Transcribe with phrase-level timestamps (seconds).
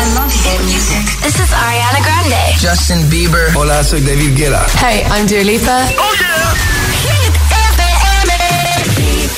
[0.00, 1.04] I love hit music.
[1.20, 2.56] This is Ariana Grande.
[2.58, 3.52] Justin Bieber.
[3.54, 4.64] Hola, soy David Guetta.
[4.80, 5.84] Hey, I'm Dua Lipa.
[5.98, 6.54] Oh yeah.
[7.04, 7.36] Hit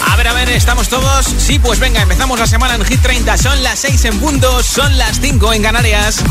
[0.08, 1.26] A ver, a ver, ¿estamos todos?
[1.36, 3.36] Sí, pues venga, empezamos la semana en Hit 30.
[3.38, 6.22] Son las 6 en punto, son las 5 en Canarias.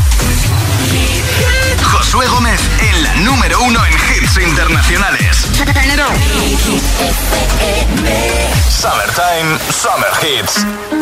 [1.82, 5.46] Josué Gómez en la número uno en hits internacionales.
[8.70, 11.01] Summertime, Summer Hits.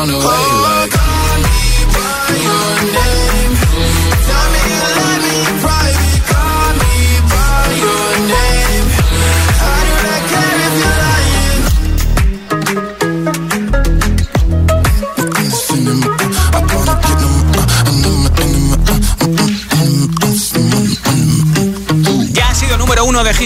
[0.00, 0.69] On the way.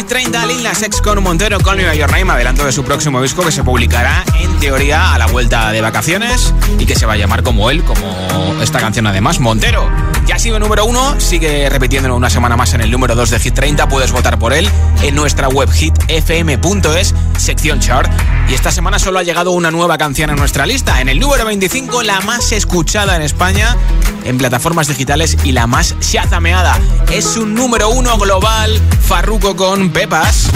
[0.05, 3.43] Hit 30, Lil Nas con Montero, Me By Your Name, adelanto de su próximo disco
[3.43, 7.17] que se publicará en teoría a la vuelta de vacaciones y que se va a
[7.17, 9.89] llamar como él, como esta canción además, Montero.
[10.27, 13.41] Ya ha sido número uno, sigue repitiéndolo una semana más en el número 2 de
[13.41, 14.69] Hit 30, puedes votar por él
[15.03, 18.13] en nuestra web hitfm.es, sección chart.
[18.51, 21.47] Y esta semana solo ha llegado una nueva canción a nuestra lista, en el número
[21.47, 23.75] 25, la más escuchada en España
[24.25, 26.79] en plataformas digitales y la más shazameada.
[27.13, 30.51] Es un número uno global, Farruko con Pepas.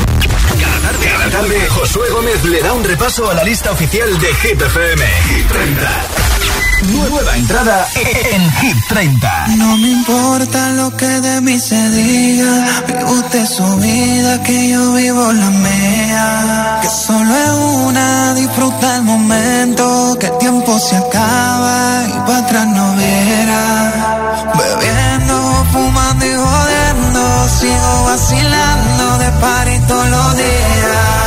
[0.61, 4.35] Cada tarde, cada tarde, Josué Gómez le da un repaso a la lista oficial de
[4.35, 5.07] Hit FM.
[5.29, 6.58] Hit 30.
[6.83, 9.47] Nueva entrada en Hit 30.
[9.57, 12.83] No me importa lo que de mí se diga.
[12.87, 16.79] Vive usted su vida, que yo vivo la mía.
[16.81, 17.51] Que solo es
[17.85, 20.17] una, disfruta el momento.
[20.21, 24.45] Que el tiempo se acaba y para atrás no viera.
[24.55, 27.49] Bebiendo, fumando y jodiendo.
[27.59, 31.18] Sigo vacilando de par todos los días.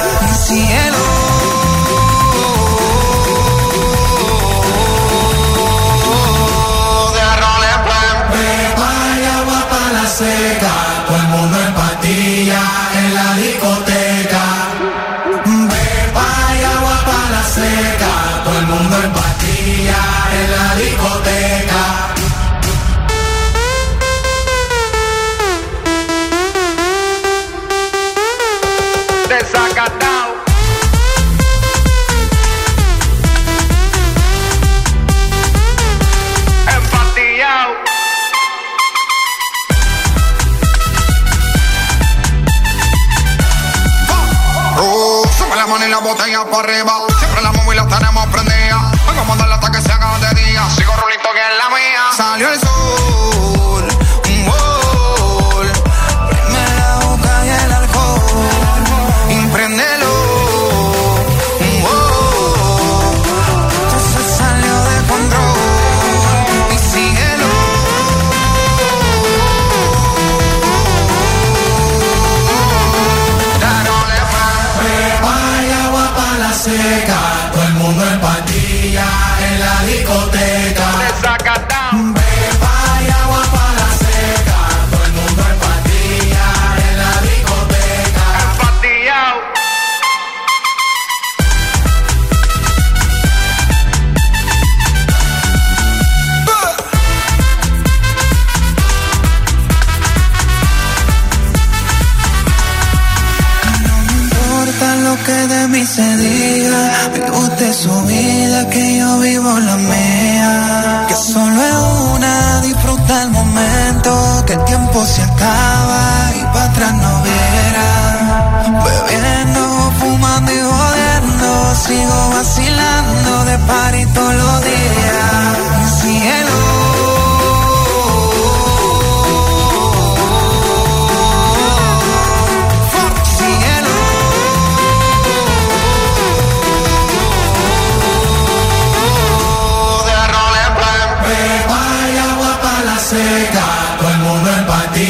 [114.52, 118.84] El tiempo se acaba y para atrás no viera.
[118.84, 121.76] Bebiendo, fumando y jodiendo.
[121.76, 126.02] Sigo vacilando de par y todos los días.
[126.02, 126.71] Cielo.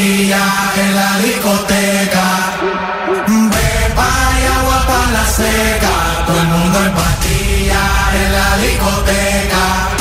[0.03, 2.23] En la discoteca.
[3.27, 4.09] Beba
[4.39, 6.25] y agua para la seca.
[6.25, 7.83] Todo el mundo en pastilla
[8.15, 10.00] en la discoteca.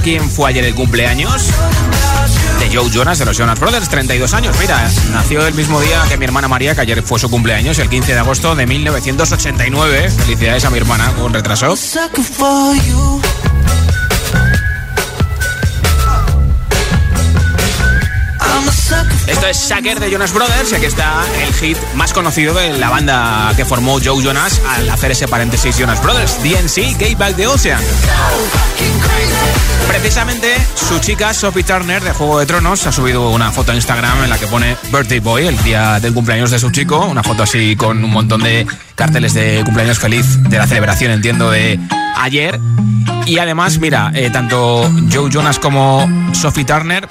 [0.00, 1.48] Quién fue ayer el cumpleaños?
[2.58, 4.56] De Joe Jonas de los Jonas Brothers, 32 años.
[4.60, 7.88] Mira, nació el mismo día que mi hermana María, que ayer fue su cumpleaños, el
[7.88, 10.10] 15 de agosto de 1989.
[10.10, 11.76] Felicidades a mi hermana con retraso.
[19.26, 23.52] Esto es Sucker de Jonas Brothers aquí está el hit más conocido de la banda
[23.56, 27.78] que formó Joe Jonas al hacer ese paréntesis Jonas Brothers, DNC, Gay Back the Ocean.
[29.88, 34.24] Precisamente su chica Sophie Turner de Juego de Tronos ha subido una foto a Instagram
[34.24, 37.42] en la que pone Birthday Boy, el día del cumpleaños de su chico, una foto
[37.42, 41.80] así con un montón de carteles de cumpleaños feliz de la celebración, entiendo, de
[42.16, 42.60] ayer.
[43.26, 47.08] Y además, mira, eh, tanto Joe Jonas como Sophie Turner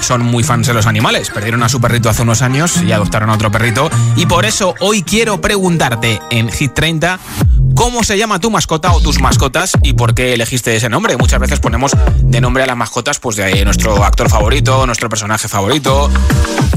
[0.00, 1.30] son muy fans de los animales.
[1.30, 3.90] Perdieron a su perrito hace unos años y adoptaron a otro perrito.
[4.16, 7.18] Y por eso hoy quiero preguntarte en Hit 30
[7.78, 11.16] cómo se llama tu mascota o tus mascotas y por qué elegiste ese nombre.
[11.16, 15.46] Muchas veces ponemos de nombre a las mascotas pues de nuestro actor favorito, nuestro personaje
[15.46, 16.10] favorito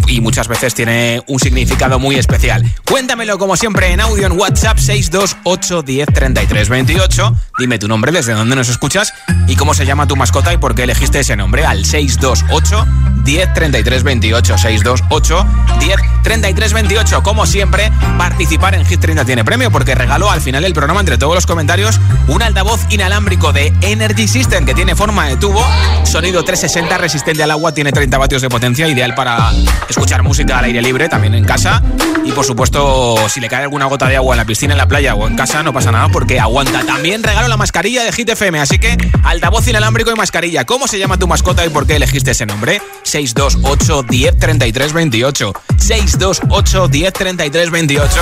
[0.05, 2.63] y muchas veces tiene un significado muy especial.
[2.85, 7.35] Cuéntamelo como siempre en audio en WhatsApp 628 10 28.
[7.61, 9.13] Dime tu nombre, desde dónde nos escuchas
[9.47, 12.87] y cómo se llama tu mascota y por qué elegiste ese nombre al 628
[13.23, 15.45] 10 33 28 628
[15.79, 20.63] 10 33 28 como siempre participar en Hit 30 tiene premio porque regaló al final
[20.63, 25.27] del programa entre todos los comentarios un altavoz inalámbrico de Energy System que tiene forma
[25.27, 25.63] de tubo
[26.03, 29.51] sonido 360 resistente al agua tiene 30 vatios de potencia ideal para
[29.87, 31.81] escuchar música al aire libre también en casa.
[32.25, 34.87] Y por supuesto si le cae alguna gota de agua en la piscina en la
[34.87, 36.83] playa o en casa no pasa nada porque aguanta.
[36.85, 40.97] También regalo la mascarilla de Hit FM así que altavoz inalámbrico y mascarilla ¿cómo se
[40.97, 42.81] llama tu mascota y por qué elegiste ese nombre?
[43.03, 45.53] 628 10 33 28.
[45.77, 48.21] 628 10 33 28.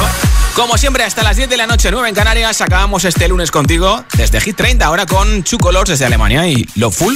[0.56, 4.04] Como siempre, hasta las 10 de la noche, 9 en Canarias, acabamos este lunes contigo
[4.18, 7.16] desde Hit 30, ahora con Two Colors desde Alemania y Love Full.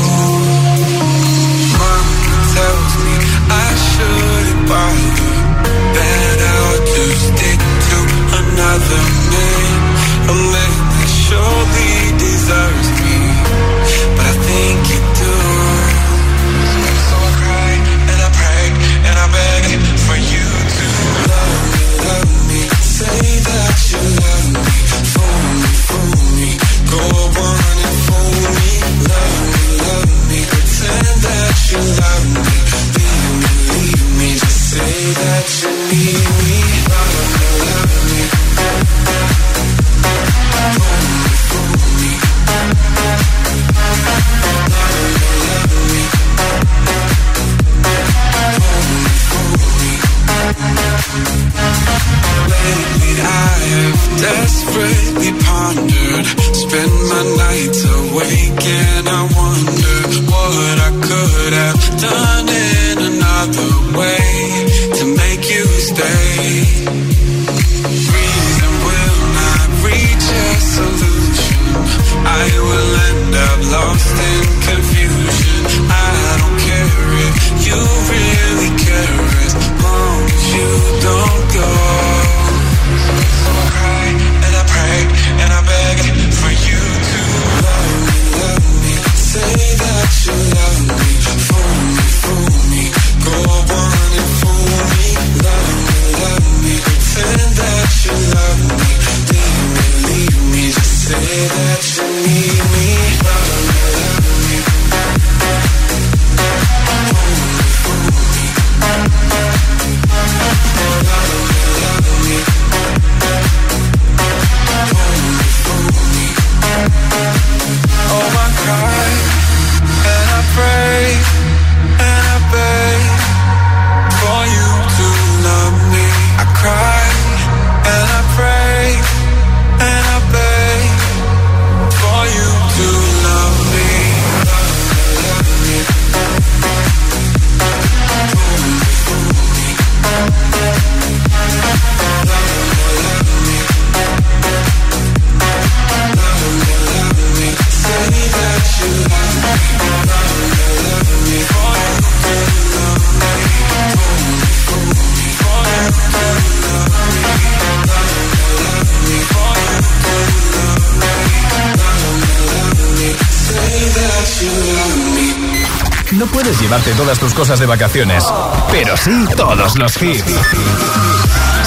[166.81, 168.23] Llevarte todas tus cosas de vacaciones,
[168.71, 170.23] pero sí todos los hits.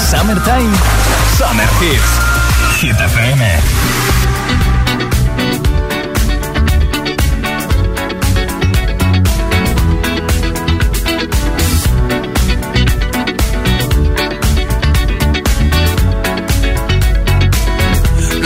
[0.09, 0.73] Summertime,
[1.37, 2.01] Summer Hits.
[2.79, 3.59] Hit FM.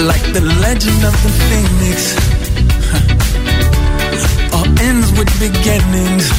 [0.05, 2.15] Like the legend of the phoenix.
[4.53, 6.38] All ends with beginnings.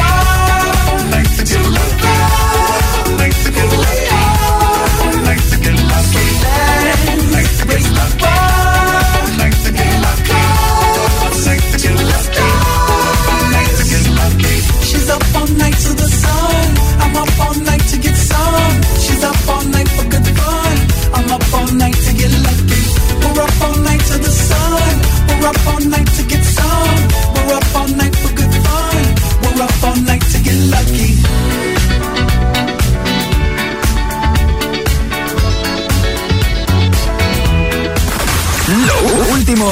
[39.31, 39.71] Último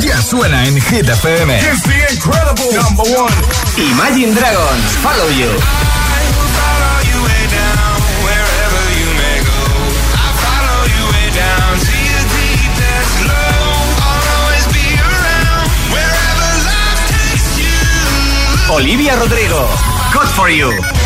[0.00, 1.58] ya suena en Hit FM.
[1.58, 2.18] It's the.
[3.76, 5.48] Imagine Dragons, Follow You.
[18.70, 19.68] Olivia Rodrigo,
[20.12, 20.97] Good for You.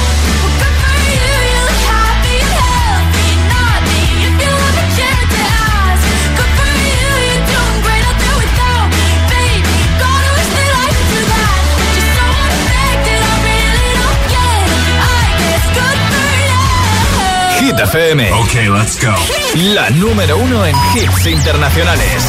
[19.75, 22.23] La número uno en hits internacionales.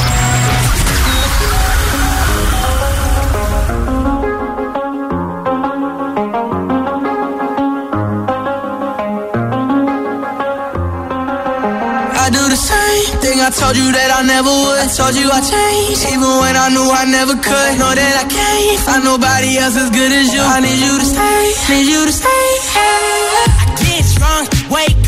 [12.16, 14.80] I do the same thing I told you that I never would.
[14.80, 17.72] I told you I changed, even when I knew I never could.
[17.80, 20.42] Know that I can't find nobody else as good as you.
[20.42, 22.43] I need you to stay, need you to stay.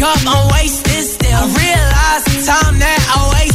[0.06, 1.34] I get drunk, wake up, I'm wasted still.
[1.34, 3.55] I realize the time that I wasted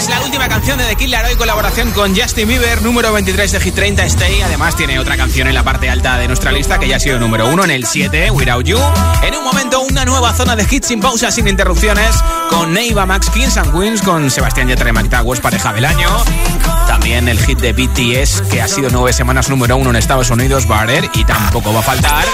[0.00, 3.60] Es la última canción de The Kid Laroi colaboración con Justin Bieber, número 23 de
[3.60, 4.40] Hit 30 Stay.
[4.40, 7.18] Además tiene otra canción en la parte alta de nuestra lista que ya ha sido
[7.18, 8.78] número 1 en el 7, Without You.
[9.22, 12.16] En un momento una nueva zona de hits sin pausa, sin interrupciones,
[12.48, 16.08] con Neiva, Max Kings and Queens, con Sebastián Yatra y Towers, pareja del año.
[16.86, 20.66] También el hit de BTS, que ha sido nueve semanas número 1 en Estados Unidos,
[20.66, 22.24] Barrer, y tampoco va a faltar.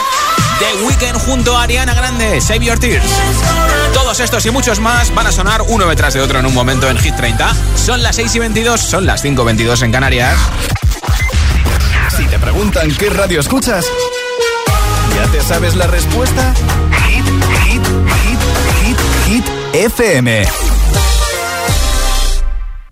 [0.59, 3.05] The Weeknd junto a Ariana Grande, Save Your Tears.
[3.93, 6.89] Todos estos y muchos más van a sonar uno detrás de otro en un momento
[6.89, 7.55] en Hit 30.
[7.77, 10.39] Son las 6 y 22, son las 5 y 22 en Canarias.
[12.17, 13.85] Si te preguntan qué radio escuchas,
[15.15, 16.55] ¿ya te sabes la respuesta?
[17.07, 17.27] Hit,
[17.65, 17.83] hit,
[18.23, 20.76] hit, hit, hit, FM.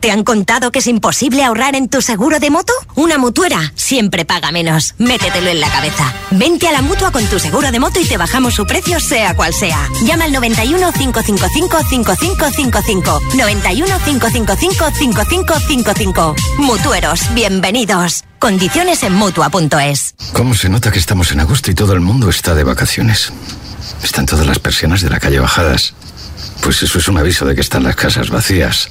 [0.04, 2.74] ¿Te han contado que es imposible ahorrar en tu seguro de moto?
[2.94, 4.94] Una mutuera siempre paga menos.
[4.98, 6.12] Métetelo en la cabeza.
[6.30, 9.34] Vente a la mutua con tu seguro de moto y te bajamos su precio, sea
[9.34, 9.88] cual sea.
[10.02, 13.20] Llama al 91 555 5555.
[13.34, 16.36] 91 555 5555.
[16.58, 18.24] Mutueros, bienvenidos.
[18.38, 20.16] Condiciones en mutua.es.
[20.34, 23.32] ¿Cómo se nota que estamos en agosto y todo el mundo está de vacaciones?
[24.02, 25.94] Están todas las persianas de la calle bajadas.
[26.60, 28.90] Pues eso es un aviso de que están las casas vacías.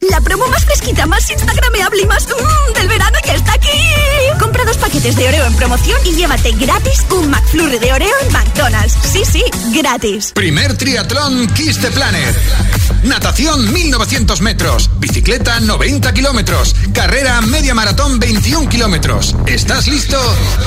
[0.00, 3.68] La promo más fresquita, más instagrameable y más mmm, del verano ya está aquí.
[4.38, 8.32] Compra dos paquetes de Oreo en promoción y llévate gratis un McFlurry de Oreo en
[8.32, 8.94] McDonald's.
[9.10, 10.32] Sí, sí, gratis.
[10.34, 12.36] Primer triatlón Kiss the Planet.
[13.04, 14.90] Natación 1900 metros.
[14.98, 16.74] Bicicleta 90 kilómetros.
[16.92, 19.34] Carrera media maratón 21 kilómetros.
[19.46, 20.18] ¿Estás listo?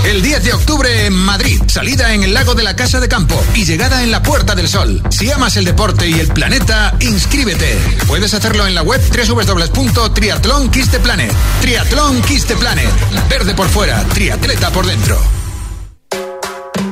[0.06, 1.62] El 10 de octubre en Madrid.
[1.68, 4.68] Salida en el lago de la Casa de Campo y llegada en la Puerta del
[4.68, 5.02] Sol.
[5.10, 7.78] Si amas el deporte y el planeta, inscríbete.
[8.08, 11.32] Puedes hacerlo en la web www.triatlón Kiss the Planet.
[11.62, 12.22] Triatlón
[12.60, 12.90] Planet.
[13.30, 15.20] Verde por fuera, triatleta por dentro.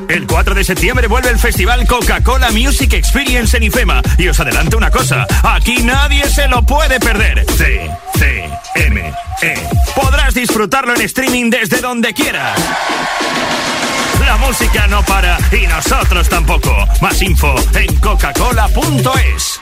[0.07, 4.01] El 4 de septiembre vuelve el festival Coca-Cola Music Experience en IFEMA.
[4.17, 7.45] Y os adelanto una cosa, aquí nadie se lo puede perder.
[7.57, 9.69] C, C, M, E.
[9.95, 12.59] Podrás disfrutarlo en streaming desde donde quieras.
[14.25, 16.71] La música no para y nosotros tampoco.
[17.01, 19.61] Más info en coca-cola.es.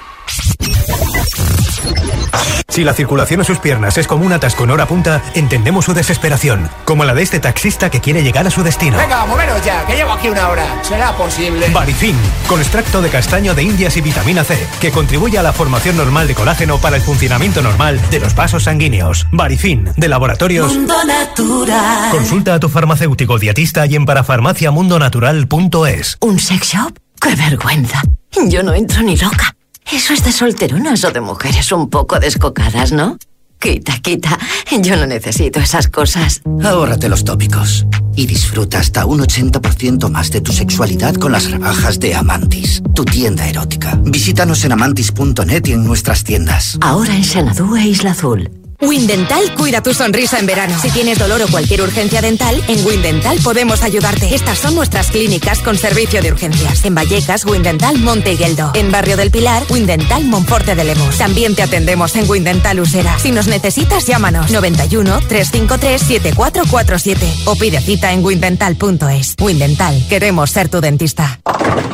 [2.73, 5.93] Si la circulación a sus piernas es como un atasco en hora punta, entendemos su
[5.93, 8.97] desesperación, como la de este taxista que quiere llegar a su destino.
[8.97, 10.65] Venga, moveros ya, que llevo aquí una hora.
[10.81, 11.69] ¿Será posible?
[11.69, 12.15] Barifin,
[12.47, 16.27] con extracto de castaño de indias y vitamina C, que contribuye a la formación normal
[16.27, 19.27] de colágeno para el funcionamiento normal de los vasos sanguíneos.
[19.31, 20.73] Barifin, de laboratorios.
[20.73, 22.09] Mundo Natural.
[22.09, 26.17] Consulta a tu farmacéutico dietista y en parafarmaciamundonatural.es.
[26.21, 26.97] ¿Un sex shop?
[27.21, 28.01] ¡Qué vergüenza!
[28.47, 29.55] Yo no entro ni loca.
[29.91, 33.17] Eso es de solteronas o de mujeres un poco descocadas, ¿no?
[33.59, 34.37] Quita, quita.
[34.81, 36.41] Yo no necesito esas cosas.
[36.63, 41.97] Ahórrate los tópicos y disfruta hasta un 80% más de tu sexualidad con las rebajas
[41.99, 43.97] de Amantis, tu tienda erótica.
[44.03, 46.77] Visítanos en amantis.net y en nuestras tiendas.
[46.81, 48.49] Ahora en Xanadu e Isla Azul.
[48.83, 50.77] Windental cuida tu sonrisa en verano.
[50.81, 54.35] Si tienes dolor o cualquier urgencia dental, en Windental podemos ayudarte.
[54.35, 56.83] Estas son nuestras clínicas con servicio de urgencias.
[56.83, 58.71] En Vallecas, Windental Monte Gueldo.
[58.75, 61.17] En Barrio del Pilar, Windental Monforte de Lemos.
[61.17, 63.17] También te atendemos en Windental Usera.
[63.19, 69.35] Si nos necesitas, llámanos 91 353 7447 o pide cita en windental.es.
[69.39, 71.39] Windental, queremos ser tu dentista.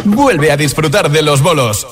[0.05, 1.87] Vuelve a disfrutar de los bolos.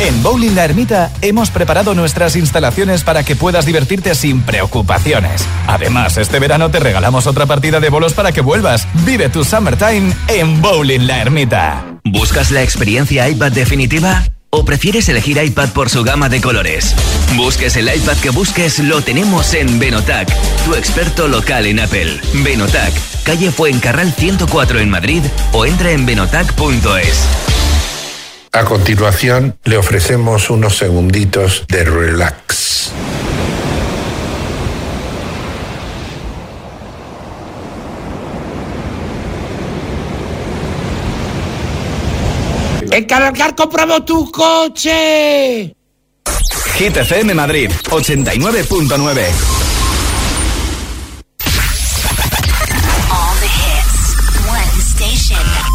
[0.00, 5.44] En Bowling La Ermita hemos preparado nuestras instalaciones para que puedas divertirte sin preocupaciones.
[5.66, 8.86] Además, este verano te regalamos otra partida de bolos para que vuelvas.
[9.04, 11.84] Vive tu summertime en Bowling La Ermita.
[12.04, 14.22] ¿Buscas la experiencia iPad definitiva?
[14.50, 16.94] ¿O prefieres elegir iPad por su gama de colores?
[17.34, 20.32] Busques el iPad que busques, lo tenemos en Benotac,
[20.64, 22.20] tu experto local en Apple.
[22.44, 22.92] Benotac,
[23.24, 27.26] calle Fuencarral 104 en Madrid o entra en benotac.es.
[28.52, 32.92] A continuación, le ofrecemos unos segunditos de relax.
[42.90, 45.74] En Cargar compramos tu coche.
[46.74, 49.67] Hit FM Madrid 89.9.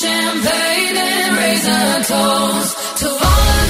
[0.00, 3.65] champagne and raise a toast to all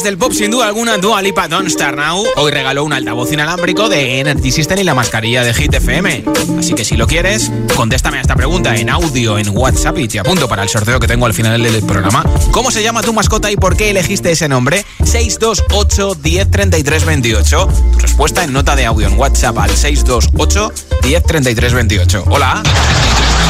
[0.00, 2.24] del pop, sin duda alguna, Dua Lipa Don't Star Now.
[2.36, 6.24] Hoy regaló un altavoz inalámbrico de Energy System y la mascarilla de Hit FM.
[6.58, 10.18] Así que si lo quieres, contéstame a esta pregunta en audio, en WhatsApp y te
[10.18, 12.24] apunto para el sorteo que tengo al final del programa.
[12.52, 14.86] ¿Cómo se llama tu mascota y por qué elegiste ese nombre?
[15.04, 17.68] 628 10 33 28.
[17.92, 22.24] Tu respuesta en nota de audio en WhatsApp al 628 10 33 28.
[22.30, 22.62] Hola.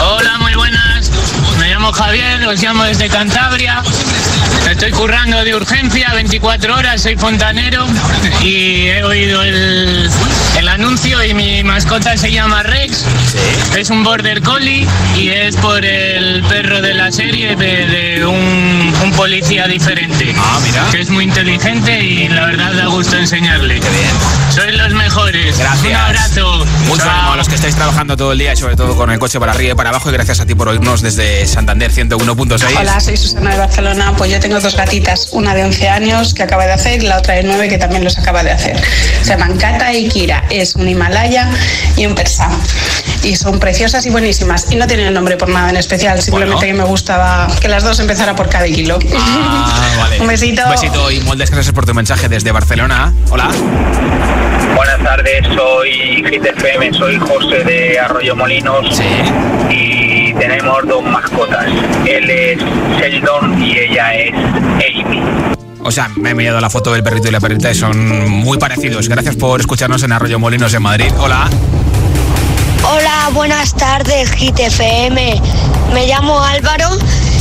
[0.02, 1.08] Hola, muy buenas.
[1.82, 3.82] Llamo Javier, os llamo desde Cantabria.
[4.70, 7.84] Estoy currando de urgencia 24 horas, soy fontanero
[8.40, 10.08] y he oído el
[10.82, 13.04] anuncio y mi mascota se llama Rex.
[13.78, 14.84] Es un border collie
[15.16, 20.34] y es por el perro de la serie de, de un, un policía diferente.
[20.90, 23.80] Que es muy inteligente y la verdad da gusto enseñarle.
[24.50, 25.56] Sois los mejores.
[25.56, 25.84] Gracias.
[25.84, 26.66] Un abrazo.
[26.88, 27.10] Mucho Chao.
[27.10, 29.38] ánimo a los que estáis trabajando todo el día y sobre todo con el coche
[29.38, 30.10] para arriba y para abajo.
[30.10, 32.76] Y gracias a ti por oírnos desde Santander 101.6.
[32.78, 34.14] Hola, soy Susana de Barcelona.
[34.18, 37.18] Pues yo tengo dos gatitas, una de 11 años que acaba de hacer y la
[37.18, 38.76] otra de 9 que también los acaba de hacer.
[39.22, 40.44] Se llaman Kata y Kira.
[40.50, 41.50] Es un Himalaya
[41.96, 42.48] y un persa.
[43.22, 44.70] Y son preciosas y buenísimas.
[44.70, 48.00] Y no tienen nombre por nada en especial, simplemente que me gustaba que las dos
[48.00, 48.98] empezaran por cada kilo.
[49.16, 50.20] Ah, vale.
[50.20, 50.62] Un besito.
[50.64, 53.12] Un besito y moldes gracias por tu mensaje desde Barcelona.
[53.30, 53.50] Hola.
[54.74, 59.00] Buenas tardes, soy Hit FM, soy José de Arroyo Molinos
[59.70, 61.66] y tenemos dos mascotas.
[62.06, 62.58] Él es
[62.98, 65.22] Sheldon y ella es Amy.
[65.84, 68.58] O sea, me he enviado la foto del perrito y la perrita y son muy
[68.58, 69.08] parecidos.
[69.08, 71.12] Gracias por escucharnos en Arroyo Molinos en Madrid.
[71.18, 71.48] Hola.
[72.84, 75.40] Hola, buenas tardes, Hit FM.
[75.92, 76.88] Me llamo Álvaro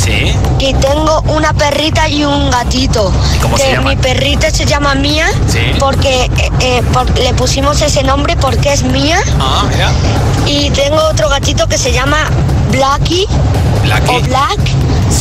[0.03, 0.33] Sí.
[0.59, 3.11] y tengo una perrita y un gatito.
[3.41, 3.95] cómo se que llaman?
[3.95, 5.59] mi perrita se llama Mía Sí.
[5.79, 9.19] porque eh, eh, por- le pusimos ese nombre porque es Mía.
[9.39, 9.91] Ah, mira.
[10.47, 12.17] Y tengo otro gatito que se llama
[12.71, 13.25] Blacky
[13.83, 14.09] Blacky.
[14.15, 14.59] o Black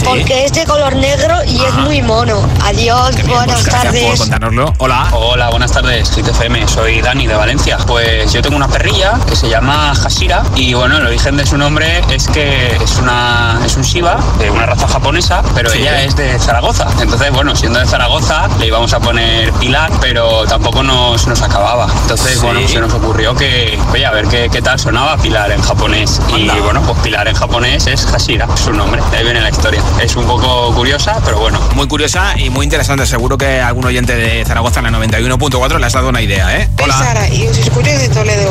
[0.05, 2.47] porque es de color negro y es muy mono.
[2.65, 4.19] Adiós, buenas Pues tardes.
[4.21, 4.73] contárnoslo.
[4.79, 5.09] Hola.
[5.13, 6.67] Hola, buenas tardes, Hit FM.
[6.69, 7.79] Soy Dani de Valencia.
[7.87, 11.57] Pues yo tengo una perrilla que se llama Hashira y bueno, el origen de su
[11.59, 15.81] nombre es que es una es un Shiba de una raza japonesa, pero Sí.
[15.81, 16.87] ella es de Zaragoza.
[17.01, 21.87] Entonces, bueno, siendo de Zaragoza le íbamos a poner Pilar, pero tampoco nos, nos acababa.
[22.03, 22.47] Entonces, Sí.
[22.47, 26.21] bueno, se nos ocurrió que, oye, a ver qué, qué tal sonaba Pilar en japonés.
[26.37, 29.03] Y bueno, pues Pilar en japonés es Hashira, su nombre.
[29.11, 29.80] De ahí viene la historia.
[30.01, 31.61] Es un poco curiosa, pero bueno.
[31.75, 33.07] Muy curiosa y muy interesante.
[33.07, 36.69] Seguro que algún oyente de Zaragoza en la 91.4 le has dado una idea, ¿eh?
[36.79, 38.51] Soy Sara y os escucho desde Toledo.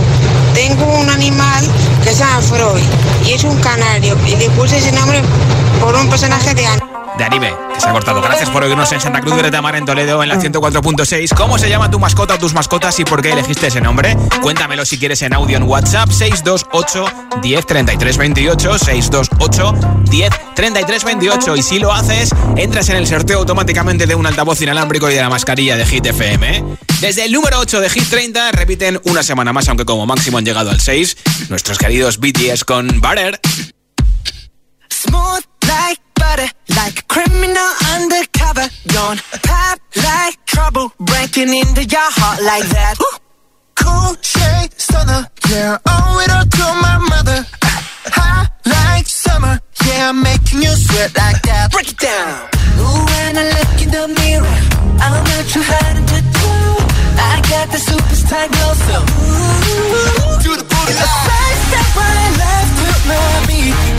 [0.54, 1.66] Tengo un animal
[2.04, 2.82] que se llama Freud
[3.26, 5.22] y es un canario y le puse ese nombre
[5.80, 6.89] por un personaje de Ana.
[7.20, 8.22] De Anime, que se ha cortado.
[8.22, 11.36] Gracias por oírnos en Santa Cruz de Tamar, en Toledo, en la 104.6.
[11.36, 14.18] ¿Cómo se llama tu mascota o tus mascotas y por qué elegiste ese nombre?
[14.42, 19.74] Cuéntamelo si quieres en audio en WhatsApp 628 10 33 28 628
[20.10, 24.62] 10 33 28 y si lo haces, entras en el sorteo automáticamente de un altavoz
[24.62, 26.64] inalámbrico y de la mascarilla de Hit FM.
[27.02, 30.46] Desde el número 8 de Hit 30 repiten una semana más, aunque como máximo han
[30.46, 31.18] llegado al 6,
[31.50, 33.40] nuestros queridos BTS con Butter.
[34.90, 38.68] Smooth like butter, like a criminal undercover.
[38.88, 42.96] Don't pop like trouble, breaking into your heart like that.
[43.76, 47.40] Cool shade stunner, yeah, owe it all to my mother.
[48.18, 51.72] Hot like summer, yeah, I'm making you sweat like that.
[51.72, 52.50] Break it down.
[52.80, 54.58] Ooh, when I look in the mirror,
[55.00, 56.52] I'm not too hard to do.
[57.20, 60.92] I got the superstar glow, so ooh, do the booty.
[60.92, 63.68] It's a side step right left to my beat.
[63.68, 63.99] I like the moon rock with me,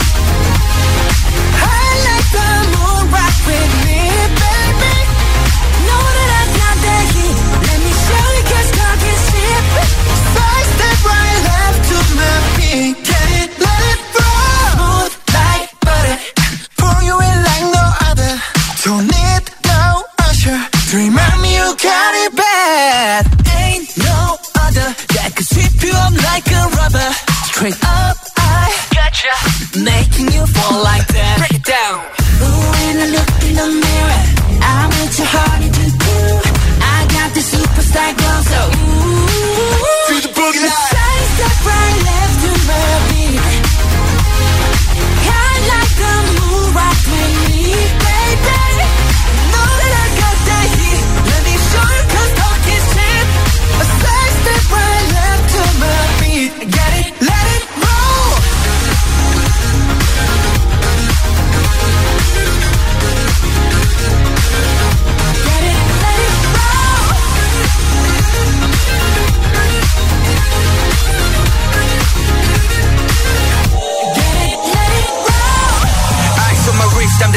[27.61, 28.20] Straight up, I gotcha.
[29.75, 31.50] Making you fall like that.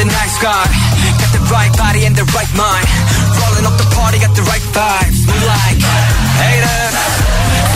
[0.05, 0.65] Nice guy.
[1.17, 2.85] Got the right body and the right mind.
[3.39, 5.19] Rolling up the party, got the right vibes.
[5.25, 6.95] We like haters.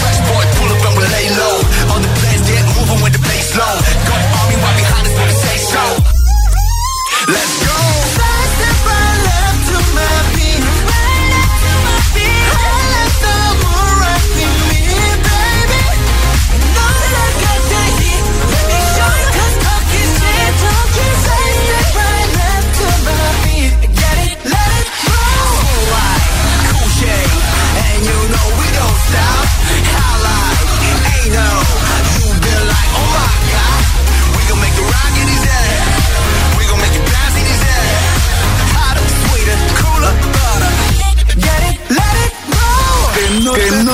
[0.02, 1.58] Fresh boy, pull up and we lay low.
[1.94, 3.76] All the players get moving with the bass low.
[4.06, 5.84] Got army right behind us when we say so.
[7.34, 7.69] Let's go.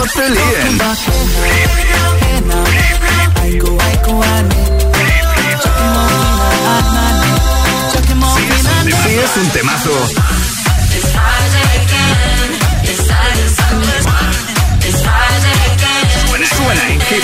[0.06, 0.14] No,
[8.08, 9.04] que no te líen.
[9.04, 9.92] Si es un temazo,
[16.56, 17.24] suena en Hit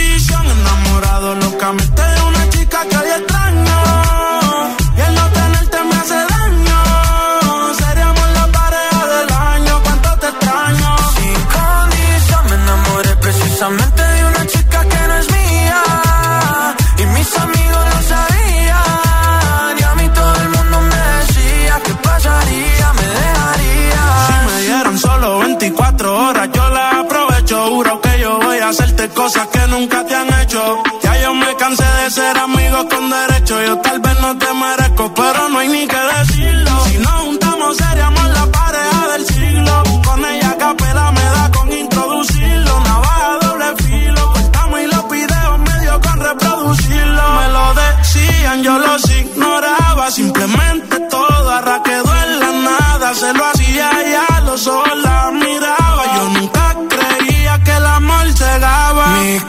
[50.11, 51.49] Simplemente todo
[51.83, 53.13] quedó en la nada.
[53.13, 56.03] Se lo hacía ya, los ojos la miraba.
[56.15, 59.07] Yo nunca creía que el amor llegaba.
[59.21, 59.39] Mi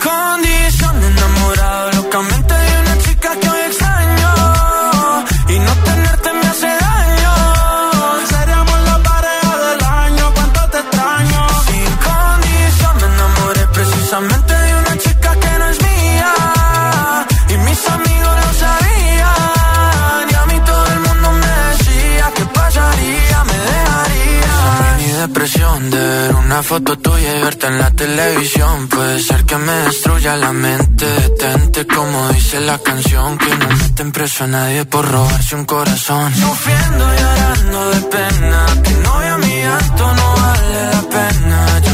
[26.63, 28.89] foto tuya y verte en la televisión.
[28.89, 31.07] Puede ser que me destruya la mente.
[31.07, 36.35] Detente como dice la canción Que no meten preso a nadie por robarse un corazón.
[36.35, 38.67] Sufriendo y llorando de pena.
[38.83, 41.92] Que novia mi llanto no vale la pena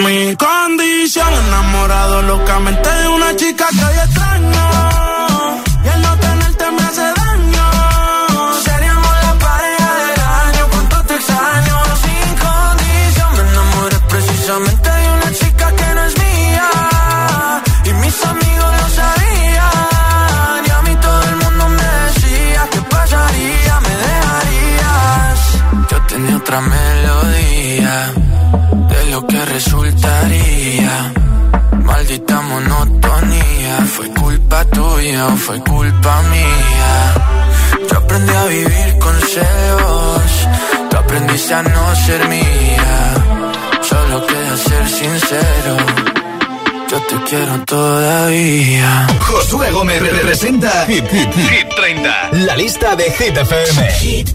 [0.00, 2.97] Mi condición, enamorado locamente
[32.48, 37.28] monotonía Fue culpa tuya o fue culpa mía
[37.90, 40.48] yo aprendí a vivir con celos,
[40.90, 43.14] tú aprendiste a no ser mía.
[43.82, 45.76] Solo queda ser sincero,
[46.90, 49.06] yo te quiero todavía.
[49.20, 52.30] Josué Gómez representa Hit, Hit, Hit 30.
[52.32, 53.92] La lista de Hit FM.
[54.00, 54.28] Hit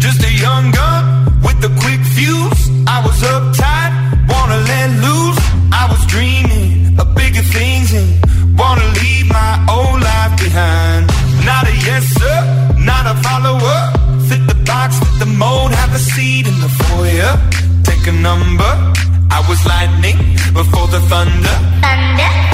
[0.00, 2.70] Just a young gun with a quick fuse.
[2.86, 3.73] I was uptight.
[5.80, 8.08] I was dreaming of bigger things and
[8.58, 11.02] wanna leave my old life behind.
[11.48, 12.38] Not a yes sir,
[12.90, 13.78] not a follower.
[14.28, 17.32] Fit the box, fit the mold, have a seat in the foyer.
[17.88, 18.72] Take a number.
[19.36, 20.18] I was lightning
[20.60, 21.56] before the thunder.
[21.86, 22.53] Thunder, thunder, thunder,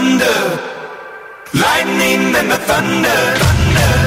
[0.00, 0.40] thunder.
[1.52, 3.20] Lightning and the thunder.
[3.44, 3.99] Thunder,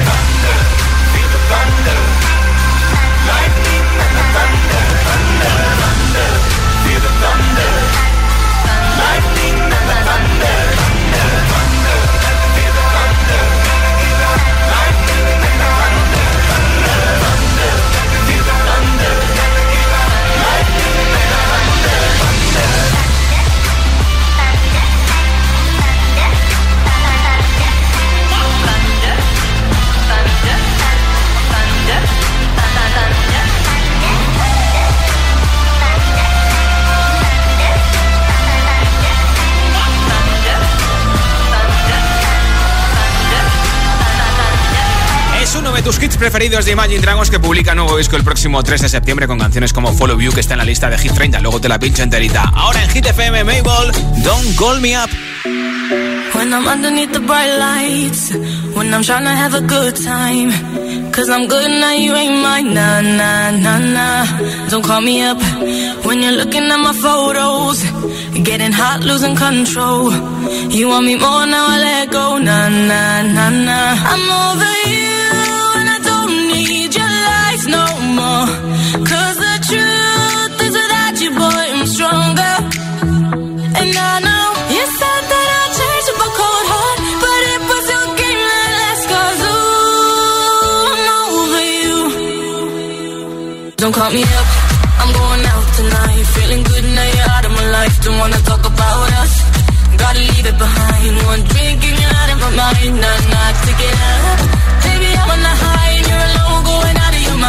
[46.24, 49.74] preferidos de Imagine Dragons que publica nuevo disco el próximo 3 de septiembre con canciones
[49.74, 51.38] como Follow You que está en la lista de Hit 30.
[51.40, 52.44] Luego te la pincho enterita.
[52.54, 53.92] Ahora en Hit FM, Mabel,
[54.24, 55.10] Don't Call Me Up.
[56.34, 58.34] When I'm underneath the bright lights,
[58.74, 60.50] when I'm trying to have a good time.
[61.12, 62.72] Cause I'm good now, you ain't mine.
[62.72, 64.24] Nah, nah, nah, nah.
[64.70, 65.36] Don't call me up
[66.06, 67.84] when you're looking at my photos.
[68.42, 70.10] Getting hot, losing control.
[70.70, 72.38] You want me more now, I let go.
[72.38, 73.94] Nah, nah, nah, nah.
[74.08, 75.13] I'm over you
[77.66, 77.86] no
[78.18, 78.46] more.
[79.10, 82.54] Cause the truth is without you, boy, I'm stronger.
[83.80, 87.84] And I know you said that I changed up a cold heart, but it was
[87.94, 89.04] your game that last.
[89.12, 91.98] Cause ooh, I'm over you.
[93.80, 94.48] Don't call me up,
[95.00, 96.24] I'm going out tonight.
[96.34, 97.94] Feeling good now you're out of my life.
[98.04, 99.32] Don't wanna talk about us.
[99.96, 101.12] Gotta leave it behind.
[101.32, 102.94] One drink and you're out of my mind.
[103.04, 104.23] Not nah, to get out.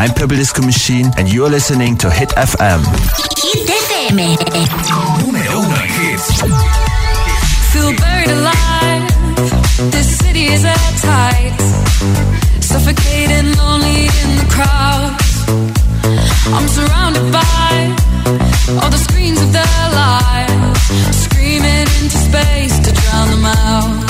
[0.00, 2.80] I'm Purple Disco Machine, and you're listening to Hit FM.
[3.36, 4.16] Hit FM.
[5.98, 6.40] Hits.
[7.70, 9.92] Feel buried alive.
[9.92, 10.78] This city is at.
[12.62, 15.20] Suffocating, lonely in the crowd.
[16.48, 20.80] I'm surrounded by all the screens of their lives,
[21.24, 24.09] screaming into space to drown them out.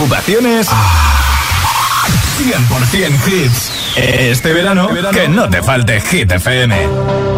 [0.00, 0.66] ocupaciones,
[2.38, 3.70] 100% hits.
[3.96, 7.29] Este, este verano, que no te falte Hit FM.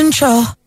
[0.00, 0.59] control.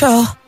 [0.00, 0.39] control.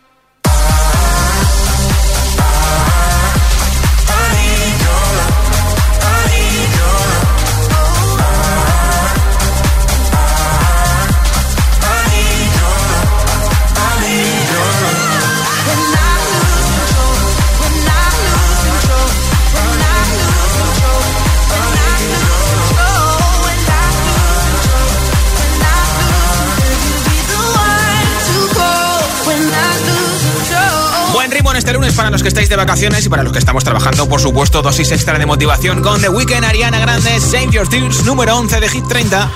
[31.73, 34.63] lunes para los que estáis de vacaciones y para los que estamos trabajando, por supuesto,
[34.63, 38.69] dosis extra de motivación con The Weeknd, Ariana Grande, Save Your Tears, número 11 de
[38.69, 39.31] Hit 30.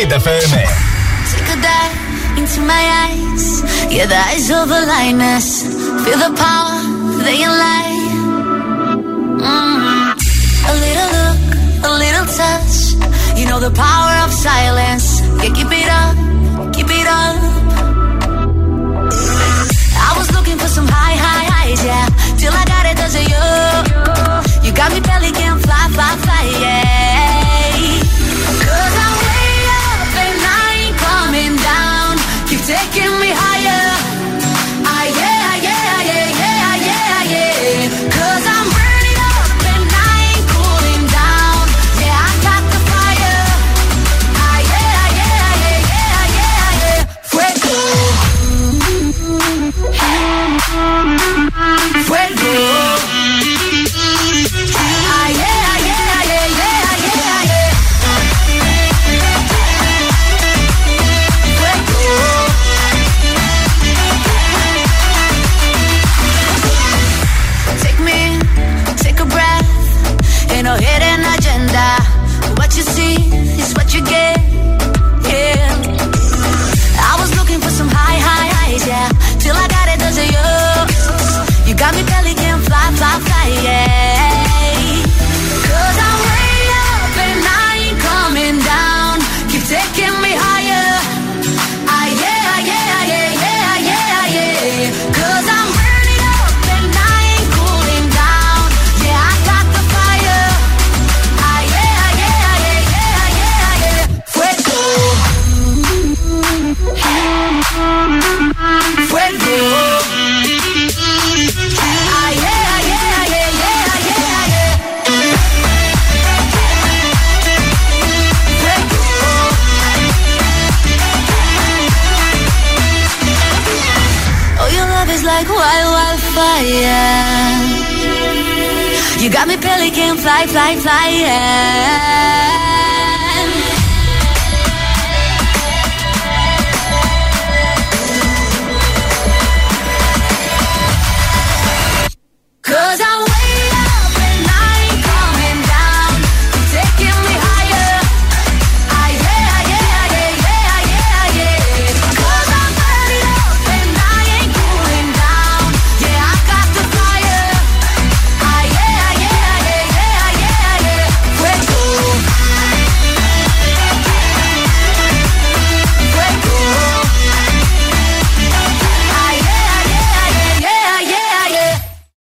[0.00, 0.30] Hit FM.
[0.32, 0.68] Er
[1.30, 3.60] Take a dive into my eyes.
[3.92, 5.62] Yeah, the eyes of a lioness.
[6.04, 6.69] Feel the power